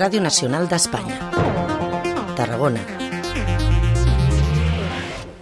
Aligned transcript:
Radio 0.00 0.22
Nacional 0.22 0.66
d'Espanya. 0.66 1.18
Tarragona, 2.34 2.80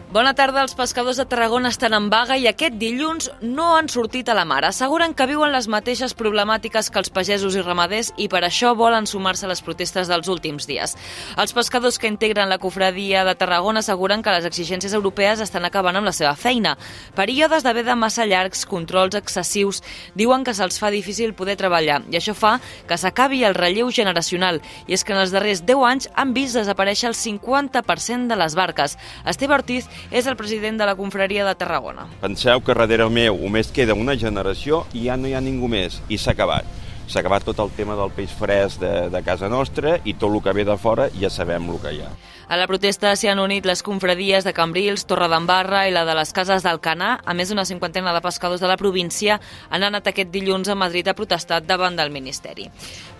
Bona 0.08 0.30
tarda. 0.32 0.62
Els 0.64 0.72
pescadors 0.72 1.18
de 1.20 1.26
Tarragona 1.28 1.68
estan 1.68 1.92
en 1.92 2.06
vaga 2.08 2.38
i 2.40 2.46
aquest 2.48 2.78
dilluns 2.80 3.26
no 3.44 3.74
han 3.76 3.90
sortit 3.92 4.30
a 4.32 4.34
la 4.34 4.46
mar. 4.48 4.62
Asseguren 4.64 5.12
que 5.12 5.26
viuen 5.28 5.52
les 5.52 5.66
mateixes 5.68 6.14
problemàtiques 6.16 6.86
que 6.88 7.02
els 7.02 7.10
pagesos 7.12 7.52
i 7.52 7.60
ramaders 7.60 8.14
i 8.16 8.24
per 8.32 8.40
això 8.46 8.70
volen 8.72 9.04
sumar-se 9.04 9.44
a 9.44 9.50
les 9.50 9.60
protestes 9.60 10.08
dels 10.08 10.30
últims 10.32 10.64
dies. 10.64 10.94
Els 11.36 11.52
pescadors 11.52 12.00
que 12.00 12.08
integren 12.08 12.48
la 12.48 12.56
cofradia 12.56 13.26
de 13.28 13.34
Tarragona 13.36 13.82
asseguren 13.84 14.24
que 14.24 14.32
les 14.32 14.46
exigències 14.48 14.94
europees 14.96 15.42
estan 15.44 15.68
acabant 15.68 16.00
amb 16.00 16.08
la 16.08 16.16
seva 16.16 16.32
feina. 16.40 16.78
Períodes 17.12 17.68
de 17.68 17.76
veda 17.76 17.94
massa 17.94 18.24
llargs, 18.24 18.64
controls 18.64 19.20
excessius, 19.20 19.82
diuen 20.16 20.40
que 20.40 20.56
se'ls 20.56 20.80
fa 20.80 20.88
difícil 20.88 21.36
poder 21.36 21.58
treballar 21.60 22.00
i 22.08 22.16
això 22.16 22.32
fa 22.32 22.54
que 22.88 22.96
s'acabi 22.96 23.42
el 23.44 23.58
relleu 23.60 23.92
generacional. 23.92 24.62
I 24.88 24.96
és 24.96 25.04
que 25.04 25.12
en 25.12 25.20
els 25.20 25.36
darrers 25.36 25.66
10 25.68 25.86
anys 25.92 26.10
han 26.16 26.32
vist 26.32 26.56
desaparèixer 26.56 27.12
el 27.12 27.18
50% 27.20 28.32
de 28.32 28.40
les 28.40 28.56
barques. 28.56 28.96
Esteve 29.28 29.60
Ortiz 29.60 29.84
és 30.10 30.26
el 30.26 30.36
president 30.36 30.78
de 30.80 30.86
la 30.88 30.96
confraria 30.98 31.46
de 31.46 31.54
Tarragona. 31.58 32.08
Penseu 32.22 32.62
que 32.64 32.76
darrere 32.76 33.08
meu 33.10 33.38
només 33.38 33.72
queda 33.74 33.96
una 33.98 34.16
generació 34.16 34.84
i 34.92 35.06
ja 35.08 35.16
no 35.16 35.28
hi 35.28 35.34
ha 35.34 35.40
ningú 35.44 35.68
més, 35.68 36.02
i 36.08 36.18
s'ha 36.18 36.36
acabat. 36.36 36.66
S'ha 37.08 37.22
acabat 37.22 37.46
tot 37.48 37.60
el 37.64 37.70
tema 37.72 37.94
del 37.96 38.10
peix 38.12 38.34
fresc 38.36 38.82
de, 38.82 38.92
de 39.08 39.22
casa 39.24 39.48
nostra 39.48 39.96
i 40.04 40.12
tot 40.20 40.28
el 40.28 40.42
que 40.44 40.52
ve 40.52 40.66
de 40.68 40.76
fora 40.76 41.08
ja 41.16 41.30
sabem 41.32 41.70
el 41.72 41.80
que 41.80 41.94
hi 41.96 42.02
ha. 42.04 42.10
A 42.48 42.56
la 42.56 42.64
protesta 42.64 43.10
s'hi 43.12 43.28
han 43.28 43.42
unit 43.42 43.66
les 43.68 43.82
confradies 43.84 44.44
de 44.46 44.54
Cambrils, 44.56 45.02
Torredembarra 45.04 45.82
i 45.84 45.90
la 45.92 46.06
de 46.08 46.14
les 46.16 46.30
Cases 46.32 46.62
d'Alcanar. 46.64 47.18
A 47.28 47.34
més 47.36 47.50
d'una 47.52 47.66
cinquantena 47.68 48.14
de 48.16 48.22
pescadors 48.24 48.62
de 48.64 48.70
la 48.70 48.78
província 48.80 49.36
han 49.68 49.84
anat 49.84 50.08
aquest 50.08 50.30
dilluns 50.32 50.70
a 50.72 50.76
Madrid 50.76 51.10
a 51.10 51.14
protestar 51.16 51.58
davant 51.60 51.98
del 51.98 52.08
Ministeri. 52.08 52.64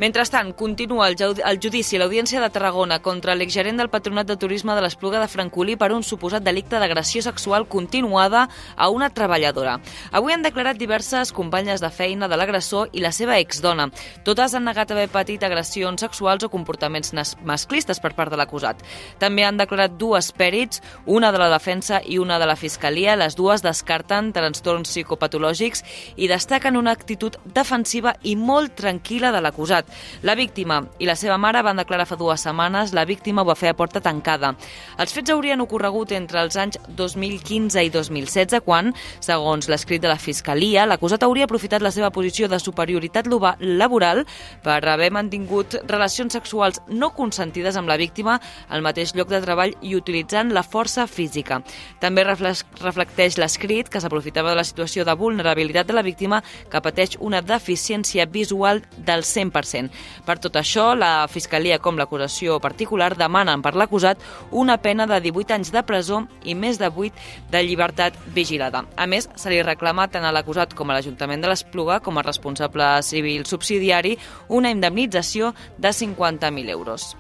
Mentrestant, 0.01 0.55
continua 0.57 1.11
el, 1.11 1.19
el 1.21 1.61
judici 1.61 1.99
a 1.99 2.01
l'Audiència 2.01 2.41
de 2.41 2.49
Tarragona 2.49 3.03
contra 3.05 3.35
l'exgerent 3.37 3.77
del 3.77 3.91
Patronat 3.93 4.31
de 4.31 4.39
Turisme 4.41 4.73
de 4.73 4.87
l'Espluga 4.87 5.21
de 5.21 5.29
Francolí 5.29 5.77
per 5.77 5.91
un 5.93 6.01
suposat 6.01 6.47
delicte 6.47 6.81
d'agressió 6.81 7.21
sexual 7.21 7.69
continuada 7.69 8.47
a 8.77 8.89
una 8.89 9.11
treballadora. 9.13 9.77
Avui 10.09 10.33
han 10.33 10.47
declarat 10.49 10.81
diverses 10.81 11.35
companyes 11.37 11.85
de 11.85 11.93
feina 11.93 12.33
de 12.33 12.41
l'agressor 12.41 12.89
i 12.97 13.05
la 13.05 13.13
seva 13.13 13.37
exdona. 13.37 13.78
Totes 14.27 14.55
han 14.55 14.67
negat 14.69 14.91
haver 14.91 15.09
patit 15.13 15.45
agressions 15.47 16.03
sexuals 16.03 16.45
o 16.45 16.51
comportaments 16.53 17.15
masclistes 17.47 18.01
per 18.01 18.15
part 18.17 18.33
de 18.33 18.39
l'acusat. 18.41 18.83
També 19.23 19.45
han 19.47 19.61
declarat 19.61 19.97
dues 20.01 20.33
pèrits, 20.33 20.83
una 21.07 21.33
de 21.33 21.39
la 21.39 21.51
defensa 21.53 22.01
i 22.05 22.19
una 22.19 22.39
de 22.39 22.47
la 22.49 22.57
Fiscalia. 22.57 23.17
Les 23.17 23.37
dues 23.39 23.63
descarten 23.63 24.33
trastorns 24.33 24.91
psicopatològics 24.91 25.85
i 26.17 26.29
destaquen 26.31 26.77
una 26.77 26.93
actitud 26.97 27.39
defensiva 27.45 28.15
i 28.23 28.35
molt 28.37 28.77
tranquil·la 28.79 29.33
de 29.35 29.43
l'acusat. 29.45 29.89
La 30.23 30.35
víctima 30.39 30.83
i 30.99 31.07
la 31.09 31.17
seva 31.17 31.39
mare 31.39 31.63
van 31.63 31.79
declarar 31.81 32.07
fa 32.09 32.19
dues 32.19 32.43
setmanes, 32.45 32.95
la 32.97 33.05
víctima 33.05 33.43
ho 33.43 33.49
va 33.49 33.57
fer 33.59 33.73
a 33.73 33.77
porta 33.77 34.01
tancada. 34.01 34.55
Els 34.99 35.13
fets 35.15 35.31
haurien 35.31 35.61
ocorregut 35.61 36.13
entre 36.17 36.41
els 36.43 36.57
anys 36.57 36.79
2015 36.97 37.83
i 37.85 37.91
2016, 37.95 38.63
quan, 38.65 38.93
segons 39.21 39.69
l'escrit 39.69 40.03
de 40.03 40.11
la 40.11 40.19
Fiscalia, 40.19 40.87
l'acusat 40.87 41.23
hauria 41.27 41.49
aprofitat 41.49 41.85
la 41.85 41.93
seva 41.95 42.11
posició 42.15 42.49
de 42.49 42.61
superioritat 42.63 43.29
laboral 43.77 44.25
per 44.65 44.81
haver 44.89 45.11
mantingut 45.13 45.77
relacions 45.89 46.33
sexuals 46.33 46.81
no 46.89 47.11
consentides 47.17 47.77
amb 47.77 47.89
la 47.91 47.99
víctima 48.01 48.39
al 48.69 48.83
mateix 48.83 49.15
lloc 49.15 49.29
de 49.33 49.43
treball 49.45 49.75
i 49.83 49.95
utilitzant 49.99 50.53
la 50.55 50.65
força 50.65 51.07
física. 51.07 51.61
També 52.01 52.25
reflecteix 52.25 53.39
l'escrit 53.39 53.89
que 53.93 54.01
s'aprofitava 54.01 54.55
de 54.55 54.61
la 54.61 54.67
situació 54.67 55.05
de 55.05 55.15
vulnerabilitat 55.19 55.89
de 55.89 55.97
la 55.97 56.07
víctima 56.07 56.43
que 56.71 56.83
pateix 56.83 57.17
una 57.21 57.43
deficiència 57.43 58.27
visual 58.27 58.83
del 58.97 59.25
100%. 59.27 59.91
Per 60.27 60.39
tot 60.39 60.57
això, 60.61 60.93
la 60.97 61.29
Fiscalia 61.29 61.79
com 61.83 61.99
l'acusació 61.99 62.59
particular 62.63 63.15
demanen 63.19 63.63
per 63.63 63.75
l'acusat 63.77 64.23
una 64.51 64.79
pena 64.83 65.07
de 65.07 65.21
18 65.25 65.59
anys 65.59 65.73
de 65.75 65.83
presó 65.83 66.23
i 66.45 66.55
més 66.55 66.79
de 66.79 66.89
8 66.89 67.51
de 67.53 67.63
llibertat 67.65 68.17
vigilada. 68.35 68.85
A 68.97 69.07
més, 69.07 69.29
se 69.37 69.51
li 69.51 69.61
reclama 69.63 70.09
tant 70.13 70.25
a 70.25 70.33
l'acusat 70.35 70.75
com 70.79 70.91
a 70.91 70.97
l'Ajuntament 70.97 71.43
de 71.43 71.51
l'Espluga, 71.51 72.01
com 72.05 72.19
a 72.19 72.25
responsable 72.27 72.87
civil 73.03 73.47
subsidiari, 73.59 74.17
una 74.49 74.71
indemnització 74.71 75.55
de 75.77 75.93
50.000 75.93 76.71
euros. 76.79 77.13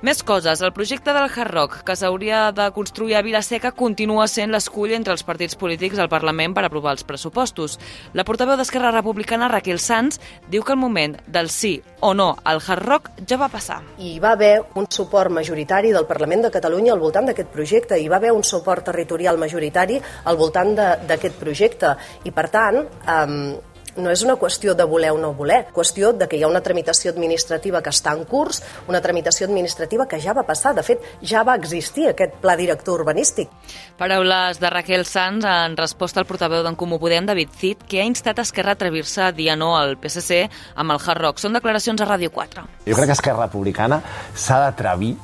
Més 0.00 0.22
coses. 0.24 0.62
El 0.64 0.72
projecte 0.72 1.12
del 1.12 1.26
Hard 1.28 1.52
Rock, 1.52 1.74
que 1.84 1.92
s'hauria 1.92 2.46
de 2.56 2.70
construir 2.72 3.18
a 3.18 3.20
Vilaseca, 3.20 3.74
continua 3.76 4.24
sent 4.32 4.48
l'escull 4.48 4.94
entre 4.96 5.12
els 5.12 5.24
partits 5.28 5.58
polítics 5.60 6.00
al 6.00 6.08
Parlament 6.08 6.54
per 6.56 6.64
aprovar 6.64 6.94
els 6.96 7.04
pressupostos. 7.04 7.76
La 8.16 8.24
portaveu 8.24 8.56
d'Esquerra 8.56 8.94
Republicana, 8.94 9.50
Raquel 9.52 9.76
Sanz, 9.76 10.16
diu 10.48 10.64
que 10.64 10.72
el 10.72 10.80
moment 10.80 11.18
del 11.28 11.52
sí 11.52 11.74
o 12.00 12.14
no 12.16 12.30
al 12.48 12.62
Hard 12.64 12.86
Rock 12.88 13.10
ja 13.28 13.36
va 13.36 13.50
passar. 13.52 13.82
I 14.00 14.16
va 14.24 14.32
haver 14.38 14.62
un 14.80 14.88
suport 14.88 15.36
majoritari 15.36 15.92
del 15.92 16.08
Parlament 16.08 16.48
de 16.48 16.54
Catalunya 16.56 16.96
al 16.96 17.04
voltant 17.04 17.28
d'aquest 17.28 17.52
projecte, 17.52 18.00
i 18.00 18.08
va 18.08 18.16
haver 18.16 18.32
un 18.32 18.44
suport 18.44 18.88
territorial 18.88 19.36
majoritari 19.36 20.00
al 20.24 20.40
voltant 20.40 20.72
d'aquest 20.80 21.36
projecte. 21.36 21.92
I, 22.24 22.32
per 22.32 22.48
tant, 22.48 22.80
eh, 23.04 23.60
no 23.96 24.10
és 24.10 24.22
una 24.26 24.36
qüestió 24.40 24.74
de 24.74 24.84
voler 24.84 25.12
o 25.14 25.18
no 25.18 25.32
voler, 25.34 25.64
qüestió 25.74 26.12
de 26.12 26.28
que 26.28 26.38
hi 26.38 26.44
ha 26.44 26.50
una 26.50 26.62
tramitació 26.62 27.12
administrativa 27.12 27.82
que 27.82 27.92
està 27.92 28.14
en 28.16 28.24
curs, 28.28 28.62
una 28.88 29.00
tramitació 29.00 29.46
administrativa 29.48 30.06
que 30.08 30.20
ja 30.20 30.34
va 30.36 30.44
passar, 30.46 30.74
de 30.76 30.84
fet, 30.86 31.02
ja 31.22 31.42
va 31.46 31.56
existir 31.58 32.08
aquest 32.10 32.36
pla 32.42 32.56
director 32.56 33.00
urbanístic. 33.00 33.50
Paraules 33.98 34.60
de 34.60 34.70
Raquel 34.70 35.04
Sanz 35.06 35.44
en 35.44 35.76
resposta 35.76 36.20
al 36.20 36.28
portaveu 36.28 36.64
d'en 36.64 36.78
Comú 36.78 37.00
Podem, 37.00 37.26
David 37.26 37.54
Cid, 37.58 37.84
que 37.88 38.00
ha 38.00 38.08
instat 38.08 38.38
a 38.38 38.46
Esquerra 38.46 38.74
a 38.74 38.78
atrevir-se 38.78 39.22
a 39.26 39.32
dir 39.32 39.50
no 39.58 39.74
al 39.76 39.96
PSC 40.00 40.44
amb 40.76 40.94
el 40.94 41.00
Hard 41.00 41.20
Rock. 41.20 41.42
Són 41.42 41.56
declaracions 41.56 42.00
a 42.00 42.08
Ràdio 42.08 42.30
4. 42.32 42.66
Jo 42.86 42.96
crec 42.96 43.10
que 43.10 43.18
Esquerra 43.18 43.46
Republicana 43.48 44.00
s'ha 44.34 44.60
d'atrevir 44.66 45.14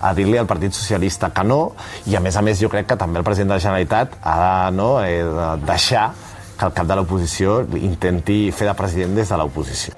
a 0.00 0.14
dir-li 0.14 0.38
al 0.38 0.48
Partit 0.50 0.74
Socialista 0.76 1.30
que 1.34 1.44
no, 1.44 1.60
i 2.06 2.16
a 2.16 2.22
més 2.24 2.36
a 2.36 2.42
més 2.44 2.60
jo 2.60 2.70
crec 2.72 2.88
que 2.90 2.98
també 3.00 3.20
el 3.20 3.26
president 3.26 3.54
de 3.54 3.58
la 3.58 3.64
Generalitat 3.64 4.18
ha 4.22 4.38
de, 4.42 4.76
no, 4.76 4.90
eh, 5.04 5.22
de 5.22 5.50
deixar 5.68 6.08
que 6.58 6.66
el 6.66 6.74
cap 6.74 6.90
de 6.90 6.98
l'oposició 6.98 7.62
intenti 7.78 8.40
fer 8.50 8.70
de 8.70 8.76
president 8.82 9.16
des 9.20 9.30
de 9.30 9.40
l'oposició. 9.40 9.97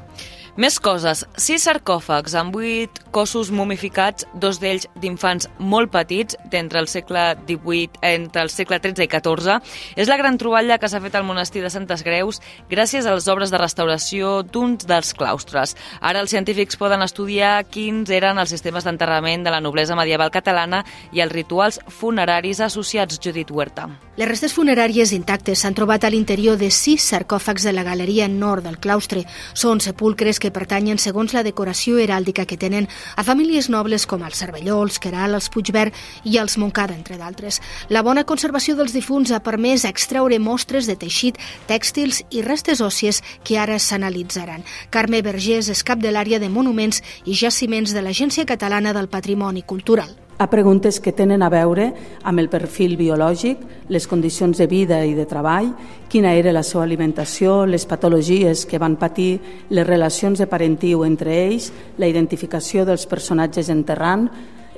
Més 0.60 0.76
coses. 0.76 1.22
Sis 1.40 1.62
sarcòfags 1.64 2.34
amb 2.36 2.52
vuit 2.52 2.98
cossos 3.16 3.48
mumificats, 3.54 4.26
dos 4.42 4.58
d'ells 4.60 4.84
d'infants 5.00 5.46
molt 5.56 5.88
petits, 5.94 6.36
d'entre 6.52 6.82
el 6.82 6.88
segle 6.90 7.22
XVIII, 7.48 7.96
entre 8.10 8.42
el 8.44 8.50
segle 8.52 8.76
XIII 8.76 9.06
i 9.06 9.08
XIV. 9.08 9.54
És 9.96 10.10
la 10.12 10.18
gran 10.20 10.36
troballa 10.36 10.76
que 10.76 10.90
s'ha 10.92 11.00
fet 11.00 11.16
al 11.16 11.24
monestir 11.24 11.62
de 11.64 11.70
Santes 11.72 12.04
Greus 12.04 12.42
gràcies 12.68 13.08
a 13.08 13.14
les 13.16 13.28
obres 13.32 13.48
de 13.48 13.60
restauració 13.62 14.42
d'uns 14.42 14.84
dels 14.84 15.14
claustres. 15.16 15.72
Ara 16.02 16.20
els 16.20 16.34
científics 16.34 16.76
poden 16.76 17.00
estudiar 17.06 17.64
quins 17.64 18.12
eren 18.12 18.36
els 18.36 18.52
sistemes 18.52 18.84
d'enterrament 18.84 19.48
de 19.48 19.54
la 19.56 19.62
noblesa 19.64 19.96
medieval 19.96 20.28
catalana 20.28 20.82
i 21.16 21.24
els 21.24 21.32
rituals 21.32 21.80
funeraris 21.88 22.60
associats, 22.60 23.16
Judit 23.16 23.48
Huerta. 23.48 23.88
Les 24.20 24.28
restes 24.28 24.52
funeràries 24.52 25.14
intactes 25.16 25.64
s'han 25.64 25.72
trobat 25.72 26.04
a 26.04 26.12
l'interior 26.12 26.60
de 26.60 26.68
sis 26.68 27.00
sarcòfags 27.08 27.64
de 27.64 27.72
la 27.72 27.86
galeria 27.86 28.28
nord 28.28 28.68
del 28.68 28.76
claustre. 28.76 29.24
Són 29.56 29.80
sepulcres 29.80 30.36
que 30.36 30.49
pertanyen, 30.54 30.98
segons 30.98 31.34
la 31.34 31.42
decoració 31.46 31.98
heràldica 31.98 32.46
que 32.46 32.58
tenen, 32.60 32.88
a 33.16 33.24
famílies 33.26 33.68
nobles 33.72 34.06
com 34.06 34.22
els 34.26 34.40
Cervelló, 34.40 34.80
els 34.84 35.00
Queral, 35.02 35.34
els 35.34 35.50
Puigverd 35.52 35.96
i 36.24 36.38
els 36.38 36.56
Montcada, 36.58 36.94
entre 36.94 37.18
d'altres. 37.18 37.60
La 37.88 38.04
bona 38.06 38.24
conservació 38.24 38.76
dels 38.78 38.94
difunts 38.96 39.32
ha 39.32 39.42
permès 39.44 39.84
extreure 39.88 40.38
mostres 40.38 40.86
de 40.90 40.96
teixit, 40.96 41.38
tèxtils 41.68 42.22
i 42.30 42.42
restes 42.46 42.80
òssies 42.80 43.22
que 43.44 43.58
ara 43.58 43.78
s'analitzaran. 43.78 44.64
Carme 44.90 45.22
Vergés 45.22 45.68
és 45.68 45.84
cap 45.84 46.00
de 46.00 46.14
l'àrea 46.14 46.40
de 46.40 46.48
monuments 46.48 47.02
i 47.24 47.34
jaciments 47.34 47.94
de 47.94 48.02
l'Agència 48.02 48.46
Catalana 48.48 48.94
del 48.96 49.08
Patrimoni 49.08 49.62
Cultural 49.62 50.29
a 50.40 50.48
preguntes 50.48 51.00
que 51.04 51.12
tenen 51.12 51.42
a 51.44 51.50
veure 51.52 51.90
amb 52.24 52.40
el 52.40 52.46
perfil 52.48 52.94
biològic, 52.96 53.60
les 53.92 54.06
condicions 54.08 54.56
de 54.56 54.66
vida 54.70 55.02
i 55.04 55.12
de 55.12 55.26
treball, 55.28 55.74
quina 56.08 56.32
era 56.32 56.54
la 56.56 56.62
seva 56.64 56.86
alimentació, 56.86 57.66
les 57.68 57.84
patologies 57.84 58.62
que 58.64 58.80
van 58.80 58.96
patir, 58.96 59.34
les 59.68 59.84
relacions 59.86 60.40
de 60.40 60.48
parentiu 60.48 61.04
entre 61.04 61.34
ells, 61.42 61.68
la 62.00 62.08
identificació 62.08 62.86
dels 62.88 63.04
personatges 63.04 63.68
enterrant, 63.68 64.30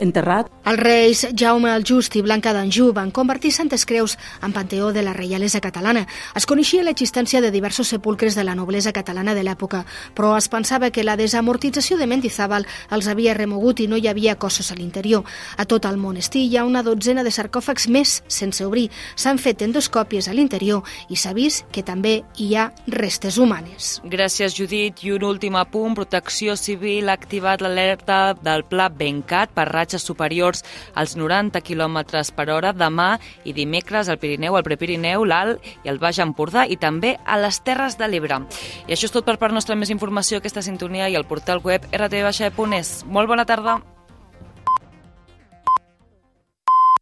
enterrat. 0.02 0.50
Els 0.66 0.78
reis 0.78 1.22
Jaume 1.38 1.70
el 1.72 1.84
Just 1.86 2.16
i 2.18 2.22
Blanca 2.22 2.52
d'Anjou 2.54 2.92
van 2.94 3.10
convertir 3.14 3.52
Santes 3.54 3.86
Creus 3.86 4.16
en 4.42 4.52
panteó 4.52 4.92
de 4.92 5.02
la 5.02 5.14
reialesa 5.14 5.60
catalana. 5.62 6.04
Es 6.36 6.46
coneixia 6.46 6.82
l'existència 6.82 7.40
de 7.40 7.50
diversos 7.54 7.88
sepulcres 7.88 8.34
de 8.34 8.44
la 8.44 8.54
noblesa 8.58 8.92
catalana 8.92 9.34
de 9.34 9.44
l'època, 9.46 9.84
però 10.14 10.34
es 10.36 10.48
pensava 10.50 10.90
que 10.90 11.04
la 11.06 11.16
desamortització 11.16 11.98
de 11.98 12.08
Mendizábal 12.10 12.66
els 12.90 13.08
havia 13.08 13.34
remogut 13.38 13.80
i 13.80 13.88
no 13.88 13.96
hi 13.96 14.08
havia 14.10 14.36
cossos 14.36 14.72
a 14.72 14.76
l'interior. 14.78 15.24
A 15.56 15.64
tot 15.64 15.86
el 15.86 15.98
monestir 15.98 16.44
hi 16.48 16.56
ha 16.58 16.66
una 16.66 16.82
dotzena 16.82 17.22
de 17.22 17.30
sarcòfags 17.30 17.88
més 17.88 18.20
sense 18.26 18.64
obrir. 18.66 18.88
S'han 19.16 19.38
fet 19.38 19.62
endoscòpies 19.62 20.28
a 20.28 20.34
l'interior 20.34 20.82
i 21.08 21.16
s'ha 21.16 21.34
vist 21.34 21.66
que 21.72 21.82
també 21.86 22.22
hi 22.36 22.54
ha 22.56 22.70
restes 22.86 23.38
humanes. 23.38 24.00
Gràcies, 24.04 24.56
Judit. 24.58 25.04
I 25.06 25.14
un 25.16 25.24
últim 25.24 25.56
apunt. 25.56 25.94
Protecció 25.94 26.56
Civil 26.56 27.08
ha 27.08 27.16
activat 27.18 27.62
l'alerta 27.62 28.34
del 28.42 28.64
Pla 28.66 28.88
Bencat 28.88 29.52
per 29.54 29.68
raig 29.70 29.91
ratxes 29.92 30.02
superiors 30.02 30.64
als 30.94 31.16
90 31.16 31.60
km 31.60 31.98
per 32.34 32.50
hora 32.50 32.72
demà 32.72 33.18
i 33.44 33.52
dimecres 33.52 34.08
al 34.08 34.18
Pirineu, 34.18 34.56
al 34.56 34.64
Prepirineu, 34.64 35.24
l'Alt 35.24 35.60
i 35.84 35.88
el 35.88 35.98
Baix 35.98 36.18
Empordà 36.18 36.66
i 36.66 36.76
també 36.76 37.18
a 37.24 37.38
les 37.38 37.60
Terres 37.62 37.98
de 37.98 38.08
l'Ebre. 38.08 38.42
I 38.88 38.92
això 38.92 39.06
és 39.06 39.12
tot 39.12 39.26
per 39.26 39.38
part 39.38 39.52
nostra. 39.52 39.76
Més 39.76 39.90
informació, 39.90 40.38
aquesta 40.38 40.62
sintonia 40.62 41.08
i 41.08 41.16
el 41.16 41.26
portal 41.26 41.60
web 41.64 41.84
rtv.es. 41.92 43.02
Molt 43.06 43.28
bona 43.28 43.44
tarda. 43.44 43.80